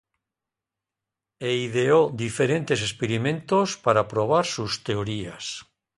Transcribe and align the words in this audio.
E 1.49 1.49
ideó 1.67 2.01
diferentes 2.23 2.79
experimentos 2.87 3.67
para 3.85 4.03
probar 4.11 4.45
sus 4.55 4.71
teorías. 4.87 5.45